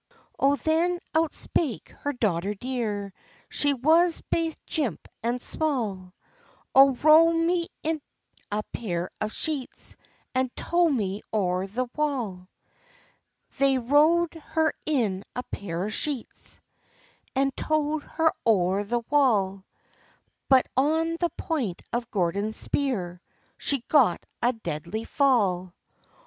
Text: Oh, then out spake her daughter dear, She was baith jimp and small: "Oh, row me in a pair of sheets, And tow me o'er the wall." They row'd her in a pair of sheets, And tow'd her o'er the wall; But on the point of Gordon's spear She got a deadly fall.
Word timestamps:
Oh, 0.39 0.55
then 0.55 0.97
out 1.13 1.31
spake 1.31 1.89
her 1.99 2.11
daughter 2.11 2.55
dear, 2.55 3.13
She 3.49 3.75
was 3.75 4.19
baith 4.31 4.57
jimp 4.65 5.07
and 5.21 5.39
small: 5.39 6.15
"Oh, 6.73 6.95
row 6.95 7.31
me 7.31 7.67
in 7.83 8.01
a 8.51 8.63
pair 8.73 9.11
of 9.21 9.31
sheets, 9.31 9.95
And 10.33 10.49
tow 10.55 10.89
me 10.89 11.21
o'er 11.31 11.67
the 11.67 11.87
wall." 11.95 12.49
They 13.59 13.77
row'd 13.77 14.33
her 14.33 14.73
in 14.87 15.23
a 15.35 15.43
pair 15.43 15.85
of 15.85 15.93
sheets, 15.93 16.59
And 17.35 17.55
tow'd 17.55 18.01
her 18.01 18.33
o'er 18.47 18.83
the 18.83 19.03
wall; 19.11 19.65
But 20.49 20.65
on 20.75 21.15
the 21.19 21.29
point 21.37 21.83
of 21.93 22.09
Gordon's 22.09 22.57
spear 22.57 23.21
She 23.55 23.83
got 23.87 24.25
a 24.41 24.51
deadly 24.51 25.03
fall. 25.03 25.75